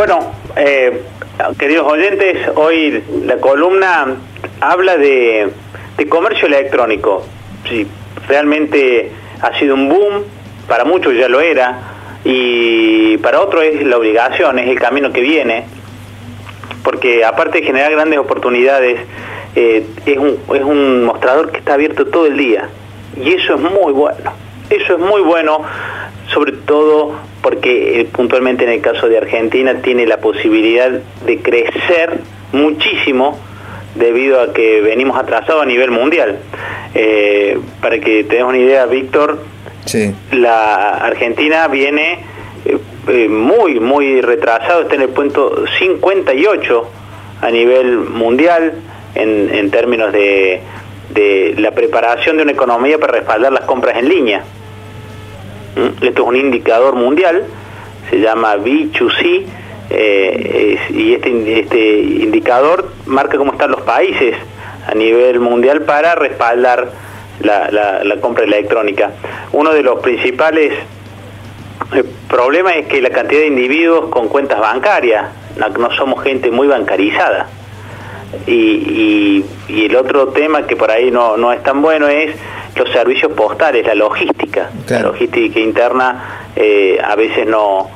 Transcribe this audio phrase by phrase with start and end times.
[0.00, 1.02] Bueno, eh,
[1.58, 4.16] queridos oyentes, hoy la columna
[4.58, 5.50] habla de,
[6.08, 7.26] comercio electrónico.
[7.68, 7.86] Sí,
[8.26, 10.24] realmente ha sido un boom,
[10.66, 11.80] para muchos ya lo era,
[12.24, 15.66] y para otros es la obligación, es el camino que viene,
[16.82, 19.00] porque aparte de generar grandes oportunidades,
[19.54, 22.70] eh, es, un, es un mostrador que está abierto todo el día,
[23.22, 24.32] y eso es muy bueno.
[24.70, 25.60] Eso es muy bueno,
[26.32, 32.20] sobre todo porque eh, puntualmente en el caso de Argentina tiene la posibilidad de crecer
[32.52, 33.38] muchísimo
[33.94, 36.38] debido a que venimos atrasados a nivel mundial.
[36.94, 39.42] Eh, para que tengas una idea, Víctor,
[40.32, 42.20] la Argentina viene
[43.08, 46.90] eh, muy, muy retrasado, está en el punto 58
[47.40, 48.74] a nivel mundial
[49.14, 50.60] en, términos de,
[51.10, 54.44] de la preparación de una economía para respaldar las compras en línea.
[55.76, 56.04] ¿Mm?
[56.04, 57.44] Esto es un indicador mundial,
[58.08, 59.46] se llama B2C,
[59.90, 64.36] eh, y este, este indicador marca cómo están los países
[64.86, 66.92] a nivel mundial para respaldar
[67.40, 69.12] la, compra electrónica.
[69.52, 70.74] Uno de los principales
[71.94, 76.68] eh, problemas es que la cantidad de individuos con cuentas bancarias, no, somos gente muy
[76.68, 77.48] bancarizada.
[78.46, 82.34] Y, el otro tema que por ahí no, no es tan bueno es
[82.76, 84.70] los servicios postales, la logística.
[84.88, 87.88] La logística interna eh, a veces no,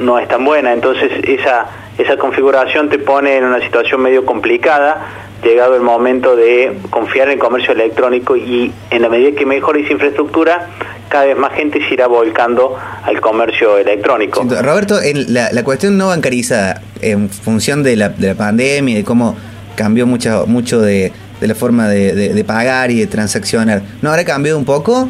[0.00, 1.66] no, es tan buena, entonces esa,
[1.98, 5.06] esa configuración te pone en una situación medio complicada,
[5.42, 9.80] llegado el momento de confiar en el comercio electrónico y en la medida que mejore
[9.80, 10.68] esa infraestructura,
[11.08, 14.44] cada vez más gente se irá volcando al comercio electrónico.
[14.62, 14.96] Roberto,
[15.28, 19.36] la, la, cuestión no bancarizada, en función de la, de la pandemia y de cómo
[19.76, 23.82] cambió mucho, mucho de, de la forma de, pagar y de transaccionar.
[24.02, 25.08] ¿No habrá cambiado un poco?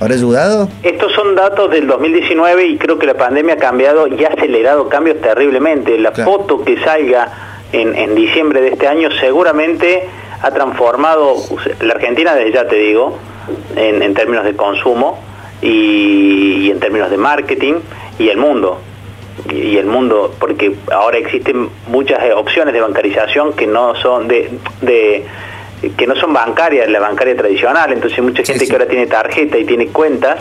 [0.00, 0.68] ¿Habrá ayudado?
[0.82, 4.88] Estos son datos del 2019 y creo que la pandemia ha cambiado y ha acelerado
[4.88, 5.98] cambios terriblemente.
[5.98, 7.30] La foto que salga
[7.72, 10.08] en, diciembre de este año seguramente
[10.42, 11.36] ha transformado
[11.80, 13.18] la Argentina, desde ya te digo,
[13.76, 15.18] en, términos de consumo
[15.60, 17.74] y, en términos de marketing
[18.18, 18.80] y el mundo
[19.48, 24.50] y el mundo, porque ahora existen muchas opciones de bancarización que no son de,
[24.82, 25.24] de
[25.88, 29.64] que no son bancarias, la bancaria tradicional, entonces mucha gente que ahora tiene tarjeta y
[29.64, 30.40] tiene cuentas,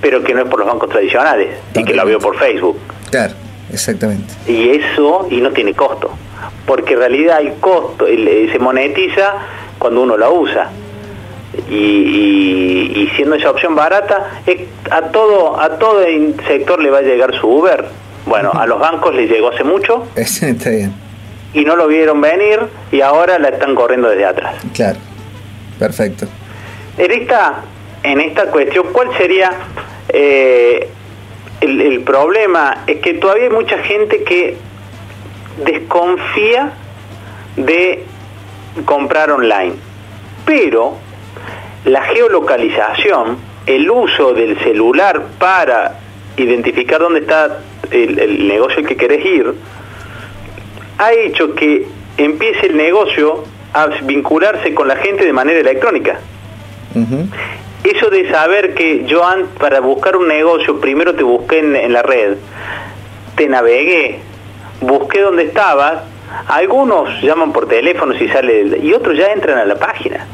[0.00, 2.78] pero que no es por los bancos tradicionales y que lo vio por Facebook.
[3.10, 3.34] Claro,
[3.72, 4.34] exactamente.
[4.46, 6.10] Y eso, y no tiene costo,
[6.66, 9.34] porque en realidad el costo eh, se monetiza
[9.78, 10.70] cuando uno la usa.
[11.70, 14.42] Y, siendo esa opción barata,
[14.90, 17.84] a todo, a todo el sector le va a llegar su Uber.
[18.26, 20.08] Bueno, a los bancos les llegó hace mucho.
[20.16, 21.03] Está bien
[21.54, 22.60] y no lo vieron venir
[22.90, 24.56] y ahora la están corriendo desde atrás.
[24.74, 24.98] Claro,
[25.78, 26.26] perfecto.
[26.98, 27.62] En esta,
[28.02, 29.52] en esta cuestión, ¿cuál sería
[30.08, 30.88] eh,
[31.60, 32.82] el, problema?
[32.86, 34.56] Es que todavía hay mucha gente que
[35.64, 36.72] desconfía
[37.56, 38.04] de
[38.84, 39.74] comprar online,
[40.44, 40.98] pero
[41.84, 46.00] la geolocalización, el uso del celular para
[46.36, 47.60] identificar dónde está
[47.92, 49.54] el, el negocio al que querés ir,
[50.98, 56.20] ha hecho que empiece el negocio a vincularse con la gente de manera electrónica.
[57.82, 59.22] Eso de saber que yo
[59.58, 62.36] para buscar un negocio primero te busqué en, la red,
[63.34, 64.20] te navegué,
[64.80, 66.02] busqué dónde estabas,
[66.46, 70.24] algunos llaman por teléfono si sale y otros ya entran a la página.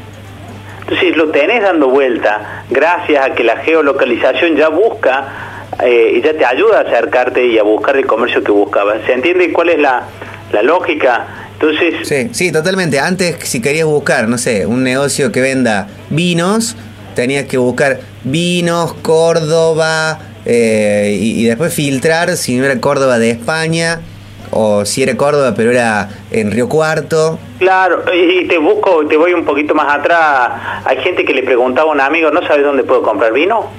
[0.81, 6.33] Entonces lo tenés dando vuelta gracias a que la geolocalización ya busca eh, y ya
[6.33, 9.01] te ayuda a acercarte y a buscar el comercio que buscabas.
[9.05, 10.03] ¿Se entiende cuál es la,
[10.51, 11.49] la lógica.
[11.53, 12.07] Entonces...
[12.07, 12.99] Sí, sí, totalmente.
[12.99, 16.75] Antes, si querías buscar, no sé, un negocio que venda vinos,
[17.15, 24.01] tenías que buscar vinos, Córdoba, eh, y, después filtrar si no era Córdoba de España,
[24.49, 27.39] o si era Córdoba, pero era en Río Cuarto.
[27.59, 30.81] Claro, y te busco, te voy un poquito más atrás.
[30.83, 33.69] Hay gente que le preguntaba a un amigo, ¿no sabes dónde puedo comprar vino?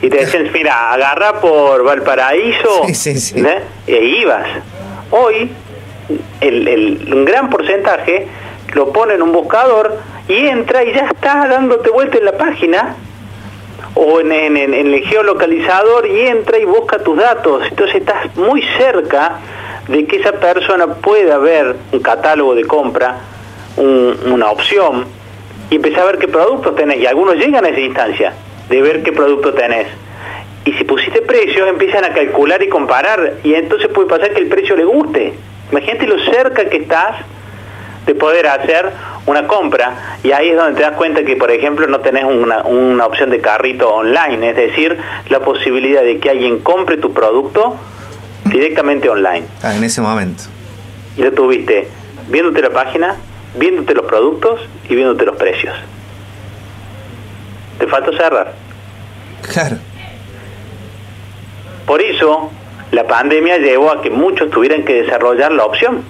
[0.00, 3.40] Y te decían, mira, agarra por Valparaíso, sí, sí, sí.
[3.40, 3.62] ¿eh?
[3.86, 4.46] e ibas.
[5.10, 5.50] Hoy
[6.40, 8.26] el, un gran porcentaje
[8.74, 9.98] lo pone en un buscador
[10.28, 12.96] y entra y ya está dándote vuelta en la página
[13.94, 17.64] o en, el geolocalizador y entra y busca tus datos.
[17.68, 19.38] Entonces estás muy cerca
[19.88, 23.18] de que esa persona pueda ver un catálogo de compra,
[23.76, 25.04] una opción,
[25.70, 26.98] y empezar a ver qué productos tenés.
[27.00, 28.32] Y algunos llegan a esa instancia
[28.68, 29.88] de ver qué producto tenés.
[30.64, 33.34] Y si pusiste precios, empiezan a calcular y comparar.
[33.42, 35.34] Y entonces puede pasar que el precio le guste.
[35.72, 37.16] Imagínate lo cerca que estás
[38.06, 38.92] de poder hacer
[39.26, 42.62] una compra y ahí es donde te das cuenta que por ejemplo no tenés una,
[42.62, 44.98] una, opción de carrito online, es decir,
[45.28, 47.76] la posibilidad de que alguien compre tu producto
[48.44, 49.46] directamente online.
[49.62, 50.44] Ah, en ese momento.
[51.16, 51.88] Y lo tuviste
[52.28, 53.16] viéndote la página,
[53.56, 55.74] viéndote los productos y viéndote los precios.
[57.78, 58.52] Te falta cerrar.
[59.52, 59.76] Claro.
[61.86, 62.50] Por eso,
[62.92, 66.02] la pandemia llevó a que muchos tuvieran que desarrollar la opción,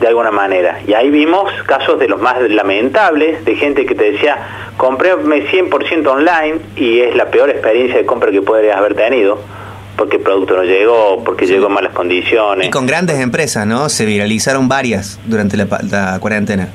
[0.00, 0.80] de alguna manera.
[0.86, 6.06] Y ahí vimos casos de los más lamentables, de gente que te decía, compréme 100%
[6.06, 9.38] online y es la peor experiencia de compra que podrías haber tenido,
[9.96, 12.68] porque el producto no llegó, porque llegó en malas condiciones.
[12.68, 13.90] Y con grandes empresas, ¿no?
[13.90, 16.70] Se viralizaron varias durante la, la cuarentena.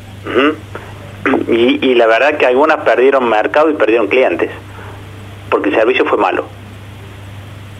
[1.47, 4.51] y, y la verdad que algunas perdieron mercado y perdieron clientes,
[5.49, 6.60] porque el servicio fue malo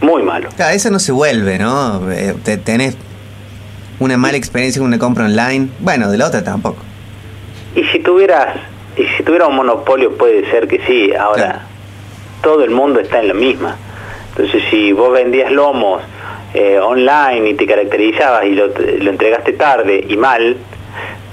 [0.02, 0.48] muy malo.
[0.56, 2.10] Claro, eso no se vuelve, ¿no?
[2.10, 2.96] Eh, te, tenés
[4.00, 6.82] una mala experiencia con una compra online, bueno, de la otra tampoco.
[7.74, 8.56] Y si tuvieras,
[8.96, 11.62] y si tuviera un monopolio puede ser que sí, ahora
[12.42, 13.76] todo el mundo está en la misma.
[14.30, 16.02] Entonces si vos vendías lomos
[16.52, 20.56] eh, online y te caracterizabas y lo, lo, entregaste tarde y mal,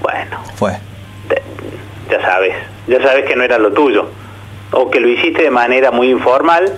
[0.00, 0.42] bueno.
[0.54, 0.72] Fue.
[2.10, 2.54] ya sabes,
[2.86, 4.08] ya sabes que no era lo tuyo.
[4.72, 6.72] O que lo hiciste de manera muy informal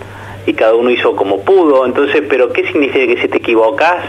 [0.47, 1.87] y cada uno hizo como pudo.
[1.87, 4.05] Entonces, ¿pero qué significa que si te equivocas,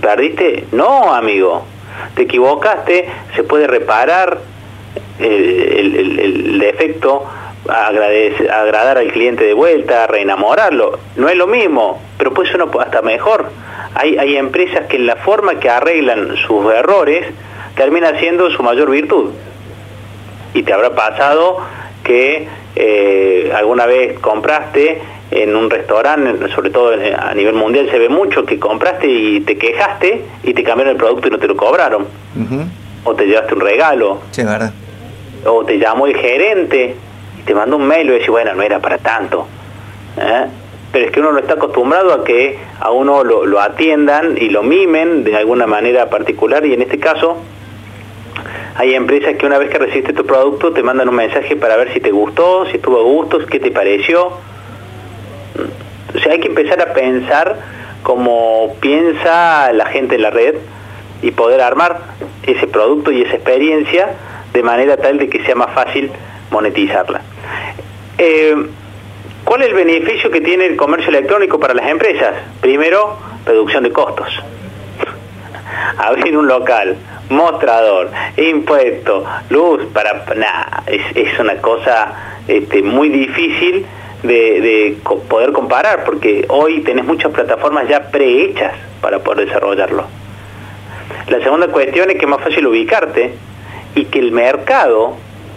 [0.00, 0.66] perdiste?
[0.72, 1.64] No, amigo.
[2.14, 4.38] Te equivocaste, se puede reparar
[5.18, 7.24] el, defecto,
[7.68, 10.98] agradar al cliente de vuelta, reenamorarlo.
[11.16, 13.50] No es lo mismo, pero puede ser hasta mejor.
[13.94, 17.26] Hay, hay empresas que en la forma que arreglan sus errores
[17.76, 19.30] termina siendo su mayor virtud.
[20.54, 21.58] Y te habrá pasado
[22.04, 28.08] que eh, alguna vez compraste en un restaurante, sobre todo a nivel mundial se ve
[28.08, 31.56] mucho, que compraste y te quejaste y te cambiaron el producto y no te lo
[31.56, 32.06] cobraron.
[33.04, 34.20] O te llevaste un regalo.
[34.30, 34.72] Sí, verdad.
[35.46, 36.94] O te llamó el gerente
[37.38, 39.46] y te mandó un mail y dice, bueno, no era para tanto.
[40.18, 40.46] ¿eh?
[40.92, 44.50] Pero es que uno no está acostumbrado a que a uno lo, lo atiendan y
[44.50, 47.38] lo mimen de alguna manera particular y en este caso
[48.74, 51.92] hay empresas que una vez que recibiste tu producto te mandan un mensaje para ver
[51.92, 54.32] si te gustó, si estuvo a gusto, qué te pareció
[56.14, 57.56] o sea, hay que empezar a pensar
[58.02, 60.56] como piensa la gente en la red
[61.22, 62.00] y poder armar
[62.42, 64.10] ese producto y esa experiencia
[64.52, 66.10] de manera tal de que sea más fácil
[66.50, 67.22] monetizarla.
[68.18, 68.54] Eh,
[69.44, 72.34] ¿Cuál es el beneficio que tiene el comercio electrónico para las empresas?
[72.60, 74.28] Primero, reducción de costos.
[75.98, 76.96] Abrir un local,
[77.32, 83.86] mostrador, impuesto, luz, para nada, es, es, una cosa este, muy difícil
[84.22, 84.96] de,
[85.28, 90.04] poder comparar, porque hoy tenés muchas plataformas ya prehechas para poder desarrollarlo.
[91.28, 93.32] La segunda cuestión es que es más fácil ubicarte
[93.94, 95.16] y que el mercado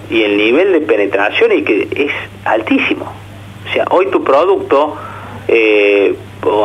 [0.09, 2.11] y el nivel de penetración y que es
[2.43, 3.11] altísimo.
[3.69, 4.95] O sea, hoy tu producto
[5.47, 6.15] eh,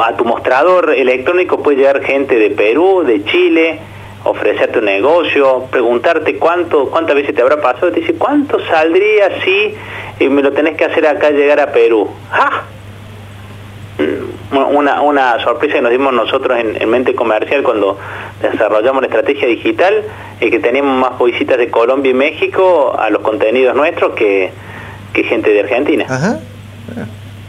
[0.05, 3.79] a tu mostrador electrónico puede llegar gente de Perú, de Chile,
[4.25, 9.75] ofrecerte un negocio, preguntarte cuánto, cuántas veces te habrá pasado, te dice, ¿cuánto saldría si
[10.19, 12.09] eh, me lo tenés que hacer acá llegar a Perú?
[12.31, 12.63] ¡Ah!
[14.53, 17.99] Una, una sorpresa que nos dimos nosotros en, Mente Comercial cuando
[18.41, 20.03] desarrollamos la estrategia digital,
[20.41, 24.51] es que teníamos más visitas de Colombia y México a los contenidos nuestros que,
[25.13, 26.07] que gente de Argentina.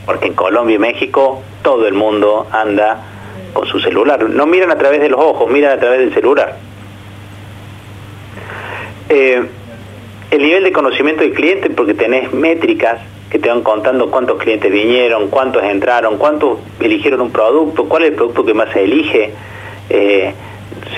[0.06, 3.00] Porque en Colombia y México todo el mundo anda
[3.54, 4.30] con su celular.
[4.30, 6.58] No miran a través de los ojos, miran a través del celular.
[9.10, 9.42] Eh,
[10.32, 14.72] el nivel de conocimiento del cliente, porque tenés métricas que te van contando cuántos clientes
[14.72, 19.34] vinieron, cuántos entraron, cuántos eligieron un producto, cuál es el producto que más se elige.
[19.90, 20.34] Eh,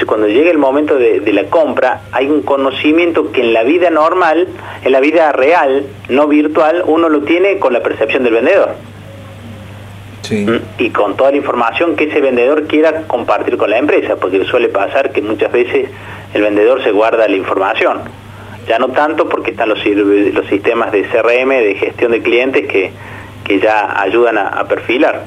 [0.06, 3.90] cuando llega el momento de, de, la compra, hay un conocimiento que en la vida
[3.90, 4.48] normal,
[4.84, 8.76] en la vida real, no virtual, uno lo tiene con la percepción del vendedor.
[10.32, 14.44] Mm, y con toda la información que ese vendedor quiera compartir con la empresa, porque
[14.46, 15.90] suele pasar que muchas veces
[16.34, 18.02] el vendedor se guarda la información.
[18.68, 22.92] Ya no tanto porque están los, los sistemas de CRM, de gestión de clientes, que,
[23.44, 25.26] que ya ayudan a, perfilar.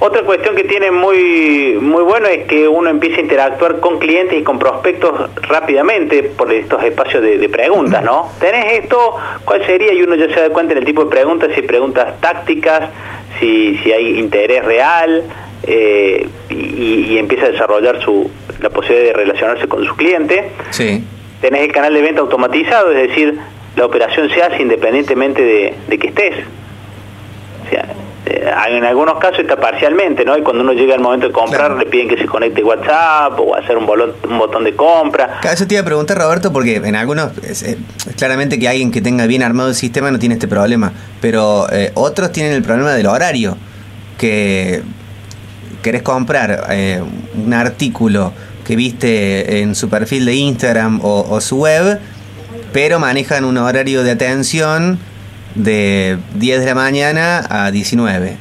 [0.00, 4.38] Otra cuestión que tiene muy, muy bueno es que uno empieza a interactuar con clientes
[4.38, 8.30] y con prospectos rápidamente por estos espacios de, de, preguntas, ¿no?
[8.40, 9.16] ¿Tenés esto?
[9.44, 9.92] ¿Cuál sería?
[9.94, 12.90] Y uno ya se da cuenta en el tipo de preguntas, si preguntas tácticas,
[13.38, 15.24] si, si hay interés real
[15.62, 20.50] eh, y, y, empieza a desarrollar su, la posibilidad de relacionarse con su cliente.
[20.70, 21.04] Sí.
[21.40, 23.38] Tenés el canal de venta automatizado, es decir,
[23.76, 26.34] la operación se hace independientemente de, de que estés.
[27.66, 27.86] O sea,
[28.36, 30.36] eh, en algunos casos está parcialmente, ¿no?
[30.36, 31.78] Y cuando uno llega al momento de comprar, claro.
[31.78, 35.40] le piden que se conecte WhatsApp o hacer un, bolón, un botón de compra.
[35.42, 37.76] Eso te iba a preguntar, Roberto, porque en algunos, es, es,
[38.16, 41.92] claramente que alguien que tenga bien armado el sistema no tiene este problema, pero eh,
[41.94, 43.56] otros tienen el problema del horario,
[44.18, 44.82] que
[45.82, 47.00] querés comprar eh,
[47.36, 48.32] un artículo
[48.64, 52.00] que viste en su perfil de Instagram o, su web,
[52.72, 54.98] pero manejan un horario de atención
[55.56, 58.36] de 10 de la mañana a 19.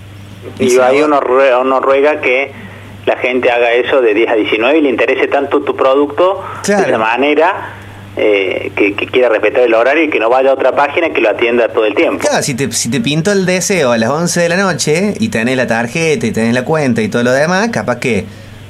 [0.60, 2.52] Y, ahí uno ruega, que
[3.06, 6.74] la gente haga eso de 10 a 19 y le interese tanto tu producto de
[6.74, 7.74] esa manera
[8.18, 11.30] eh, que, quiera respetar el horario y que no vaya a otra página que lo
[11.30, 12.20] atienda todo el tiempo.
[12.20, 15.30] Claro, si te, si te pinto el deseo a las 11 de la noche y
[15.30, 18.26] tenés la tarjeta y tenés la cuenta y todo lo demás, capaz que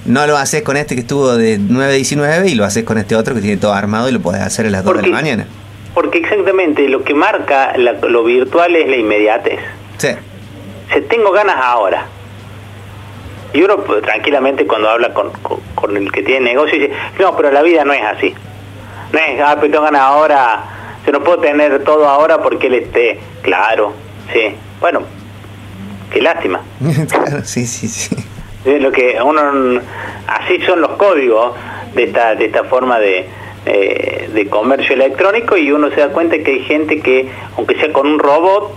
[0.06, 2.98] no lo haces con este que estuvo de 9 a 19 y lo haces con
[2.98, 5.08] este otro que tiene todo armado y lo podés hacer a las 2 de la
[5.10, 5.48] mañana.
[5.96, 9.60] Porque exactamente lo que marca lo virtual es la inmediatez.
[9.98, 10.10] Sí.
[10.94, 12.06] Si tengo ganas ahora.
[13.54, 15.32] Y uno pues, tranquilamente cuando habla con,
[15.74, 18.36] con el que tiene negocio dice, no, pero la vida no es así
[19.12, 20.64] no es, ah, pero tengo ganas ahora,
[21.06, 23.94] yo no puedo tener todo ahora porque él esté, claro,
[24.34, 25.02] sí, bueno,
[26.12, 26.62] qué lástima.
[27.10, 28.16] claro, sí, sí, sí.
[28.66, 29.82] lo que uno,
[30.28, 31.54] así son los códigos
[31.94, 33.28] de esta, de esta forma de,
[33.66, 37.92] eh, de comercio electrónico y uno se da cuenta que hay gente que, aunque sea
[37.92, 38.74] con un robot,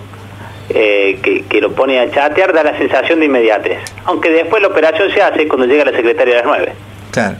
[0.70, 3.78] eh, que, que, lo pone a chatear, da la sensación de inmediatez.
[4.04, 6.72] Aunque después la operación se hace cuando llega la secretaria a las 9.
[7.10, 7.36] Claro.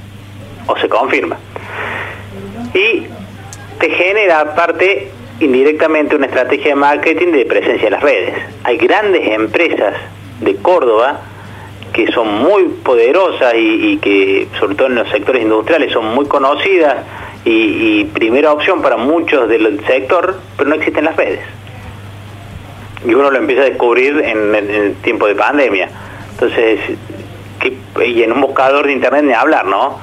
[0.67, 1.39] O se confirma
[2.75, 3.07] y
[3.79, 8.35] te genera aparte indirectamente una estrategia de marketing de presencia en las redes.
[8.65, 9.95] Hay grandes empresas
[10.41, 11.21] de Córdoba
[11.93, 16.97] que son muy poderosas y, que sobre todo en los sectores industriales son muy conocidas
[17.51, 21.41] y, primera opción para muchos del sector, pero no existen las redes.
[23.07, 25.89] Y uno lo empieza a descubrir en, el tiempo de pandemia.
[26.33, 26.81] Entonces,
[28.05, 29.99] y en un buscador de internet ni hablar, ¿no?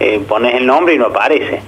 [0.00, 1.60] Eh, pones el nombre y no aparece.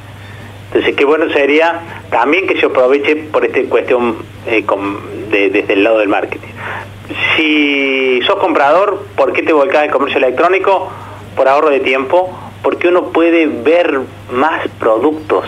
[0.68, 4.64] Entonces, qué bueno sería también que se aproveche por esta cuestión eh,
[5.30, 6.48] desde el lado del marketing.
[7.36, 10.90] Si sos comprador, ¿por qué te volcás al comercio electrónico?
[11.34, 12.30] Por ahorro de tiempo,
[12.62, 14.00] porque uno puede ver
[14.30, 15.44] más productos.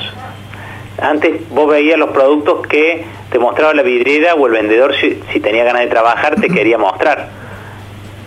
[1.01, 5.41] Antes vos veías los productos que te mostraba la vidriera o el vendedor si, si
[5.41, 7.29] tenía ganas de trabajar te quería mostrar.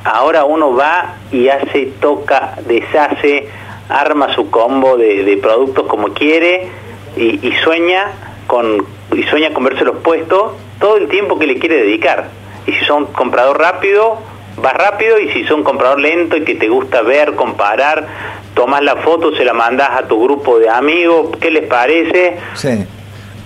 [0.03, 3.47] Ahora uno va y hace, toca, deshace,
[3.89, 6.67] arma su combo de, de productos como quiere
[7.17, 8.11] y, sueña
[8.47, 12.29] con y sueña con verse los puestos todo el tiempo que le quiere dedicar.
[12.67, 14.17] Y si son comprador rápido,
[14.57, 18.07] vas rápido y si son comprador lento y que te gusta ver, comparar,
[18.55, 22.37] tomas la foto, se la mandas a tu grupo de amigos, ¿qué les parece?
[22.55, 22.85] Sí.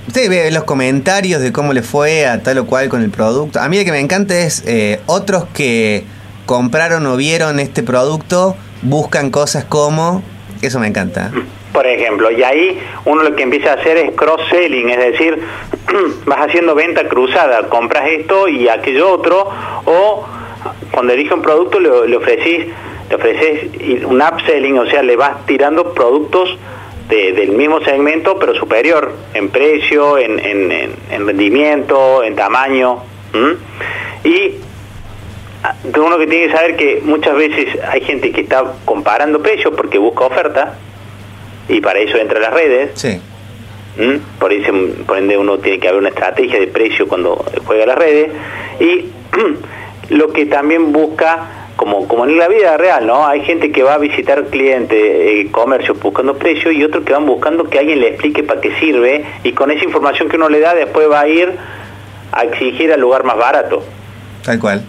[0.08, 3.60] Usted ve los comentarios de cómo le fue a tal o cual con el producto.
[3.60, 6.04] A mí lo que me encanta es eh, otros que
[6.46, 10.24] compraron o vieron este producto buscan cosas como...
[10.62, 11.32] Eso me encanta.
[11.72, 15.40] Por ejemplo, y ahí uno lo que empieza a hacer es cross-selling, es decir,
[16.26, 19.50] vas haciendo venta cruzada, compras esto y aquello otro,
[19.86, 20.26] o
[20.92, 22.66] cuando elige un producto le, le ofrecís
[23.10, 26.58] le ofreces un upselling, o sea, le vas tirando productos
[27.10, 33.00] del mismo segmento, pero superior en precio, en, rendimiento, en tamaño.
[34.24, 34.56] Y
[35.98, 39.98] uno que tiene que saber que muchas veces hay gente que está comparando precios porque
[39.98, 40.78] busca oferta,
[41.68, 42.92] y para eso entra las redes.
[42.96, 43.20] Sí.
[43.98, 44.40] ¿Mm?
[44.40, 44.72] Por, eso,
[45.06, 48.30] por ende uno tiene que haber una estrategia de precio cuando juega las redes
[48.80, 49.10] y
[50.14, 53.26] lo que también busca como, como en la vida real, ¿no?
[53.26, 57.26] Hay gente que va a visitar clientes, eh, comercios buscando precios y otros que van
[57.26, 60.60] buscando que alguien le explique para qué sirve y con esa información que uno le
[60.60, 61.56] da después va a ir
[62.34, 63.82] a exigir al lugar más barato.
[64.44, 64.84] Tal cual.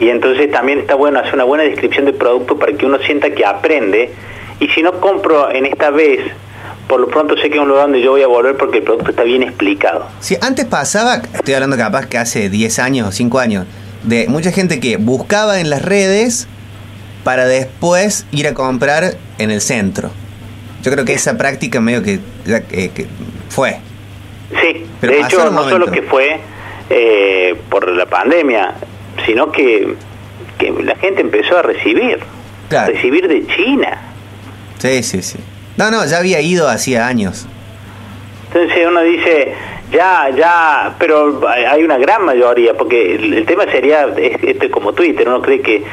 [0.00, 3.30] Y entonces también está bueno hacer una buena descripción del producto para que uno sienta
[3.30, 4.10] que aprende
[4.58, 6.22] y si no compro en esta vez,
[6.88, 8.82] por lo pronto sé que es un lugar donde yo voy a volver porque el
[8.82, 10.08] producto está bien explicado.
[10.18, 13.66] Si antes pasaba, estoy hablando capaz que hace 10 años, 5 años,
[14.06, 16.48] de mucha gente que buscaba en las redes
[17.24, 20.10] para después ir a comprar en el centro.
[20.82, 22.20] Yo creo que esa práctica medio que,
[23.48, 23.78] fue.
[24.60, 26.38] Sí, de hecho no solo que fue
[26.88, 28.74] eh, por la pandemia,
[29.26, 29.96] sino que,
[30.58, 32.20] que la gente empezó a recibir,
[32.70, 34.00] a recibir de China.
[34.78, 35.38] Sí, sí, sí.
[35.76, 37.46] No, no, ya había ido hacía años.
[38.52, 39.52] Entonces uno dice,
[39.90, 45.40] ya, ya, pero hay una gran mayoría, porque el, tema sería, este como Twitter, uno
[45.40, 45.84] cree que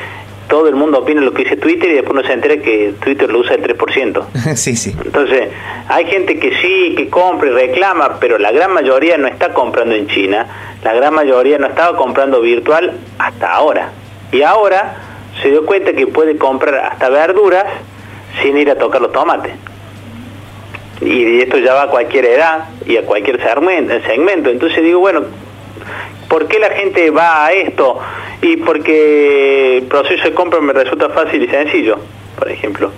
[0.48, 3.32] todo el mundo opina lo que dice Twitter y después uno se entera que Twitter
[3.32, 4.56] lo usa el 3%.
[4.56, 4.96] sí, sí.
[5.04, 5.50] Entonces,
[5.88, 9.96] hay gente que sí, que compra y reclama, pero la gran mayoría no está comprando
[9.96, 10.48] en China,
[10.84, 13.92] la gran mayoría no estaba comprando virtual hasta ahora.
[14.32, 14.96] Y ahora
[15.42, 17.66] se dio cuenta que puede comprar hasta verduras
[18.42, 19.54] sin ir a tocar los tomates.
[21.06, 24.50] Y esto ya va a cualquier edad y a cualquier segmento.
[24.50, 25.24] Entonces digo, bueno,
[26.34, 28.00] ¿Por qué la gente va a esto?
[28.42, 32.00] Y porque el proceso de compra me resulta fácil y sencillo,
[32.38, 32.92] por ejemplo.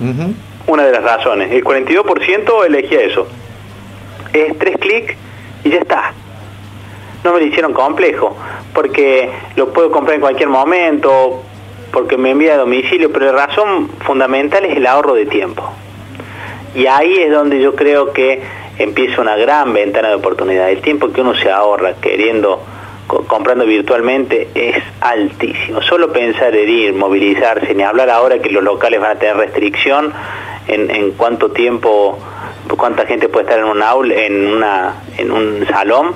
[0.68, 1.52] Una de las razones.
[1.52, 3.28] El 42% elegía eso.
[4.32, 5.16] Es tres clics
[5.66, 6.14] y ya está.
[7.26, 8.38] No me lo hicieron complejo,
[8.74, 11.44] porque lo puedo comprar en cualquier momento,
[11.92, 15.74] porque me envía a domicilio, pero la razón fundamental es el ahorro de tiempo.
[16.76, 18.42] Y ahí es donde yo creo que
[18.78, 20.70] empieza una gran ventana de oportunidad.
[20.70, 22.62] El tiempo que uno se ahorra queriendo,
[23.28, 25.82] comprando virtualmente, es altísimo.
[25.82, 30.12] Solo pensar en ir, movilizarse, ni hablar ahora que los locales van a tener restricción
[30.68, 32.20] en, cuánto tiempo,
[32.76, 36.14] cuánta gente puede estar en un aula, en, una, en un salón,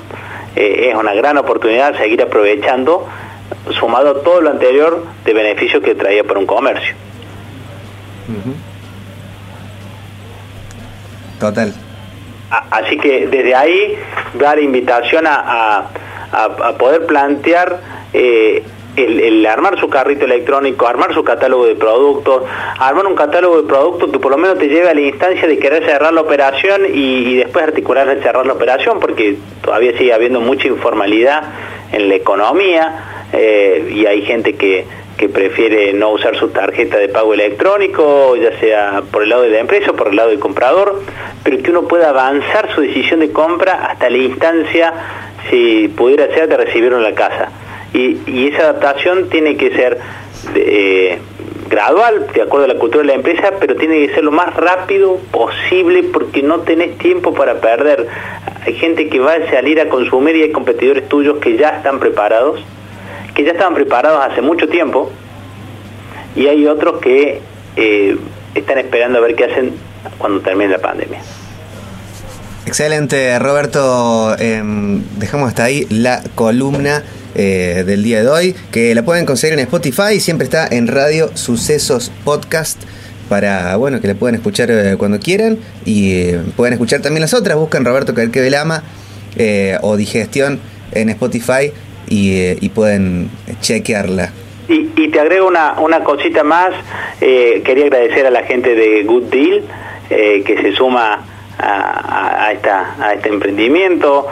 [0.56, 3.08] eh, es una gran oportunidad seguir aprovechando
[3.80, 6.96] sumado a todo lo anterior de beneficios que traía para un comercio.
[11.39, 11.74] Total.
[12.72, 13.98] Así que desde ahí
[14.34, 15.89] da la invitación a,
[16.77, 17.79] poder plantear
[18.13, 18.63] eh,
[18.96, 22.43] el, armar su carrito electrónico, armar su catálogo de productos,
[22.79, 25.58] armar un catálogo de productos que por lo menos te lleve a la instancia de
[25.58, 30.13] querer cerrar la operación y, y después articular el cerrar la operación, porque todavía sigue
[30.13, 31.43] habiendo mucha informalidad
[31.91, 34.86] en la economía eh, y hay gente que,
[35.19, 39.49] que prefiere no usar su tarjeta de pago electrónico, ya sea por el lado de
[39.49, 41.01] la empresa o por el lado del comprador,
[41.43, 44.93] pero que uno pueda avanzar su decisión de compra hasta la instancia,
[45.49, 47.49] si pudiera ser, de recibirlo en la casa.
[47.93, 49.97] Y, esa adaptación tiene que ser
[50.55, 51.19] eh,
[51.69, 54.55] gradual, de acuerdo a la cultura de la empresa, pero tiene que ser lo más
[54.55, 58.07] rápido posible porque no tenés tiempo para perder.
[58.65, 61.99] Hay gente que va a salir a consumir y hay competidores tuyos que ya están
[61.99, 62.63] preparados
[63.39, 65.10] que ya estaban preparados hace mucho tiempo
[66.36, 67.39] y hay otros que
[67.77, 68.17] eh,
[68.53, 69.75] están esperando a ver qué hacen
[70.17, 71.22] cuando termine la pandemia.
[72.65, 74.36] Excelente, Roberto.
[74.38, 77.01] Em, dejamos hasta ahí la columna
[77.34, 81.31] eh, del día de hoy, que la pueden conseguir en Spotify, siempre está en Radio
[81.36, 82.81] Sucesos Podcast
[83.29, 87.55] para bueno que la puedan escuchar eh, cuando quieran y pueden escuchar también las otras,
[87.55, 88.84] buscan Roberto Calque Velama
[89.82, 90.60] o Digestión
[90.91, 91.71] en Spotify
[92.10, 93.30] eh, y, pueden
[93.62, 94.32] chequearla.
[94.67, 96.72] Y, te agrego una, una cosita más,
[97.22, 99.63] eh, quería agradecer a la gente de Good Deal
[100.10, 101.26] eh, que se suma
[101.58, 104.28] a, esta, a este emprendimiento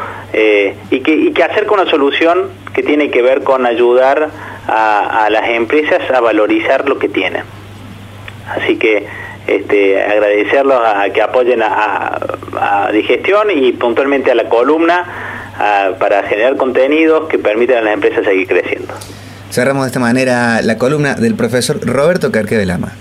[0.89, 4.29] y, que, que acerca una solución que tiene que ver con ayudar
[4.67, 7.43] a, las empresas a valorizar lo que tienen.
[8.49, 9.05] Así que
[9.47, 12.19] este, agradecerlos a, que apoyen a,
[12.91, 15.46] Digestión y puntualmente a la columna
[15.99, 18.93] para generar contenidos que permitan a las empresas seguir creciendo.
[19.49, 22.97] Cerramos de esta manera la columna del profesor Roberto Carque de Lama.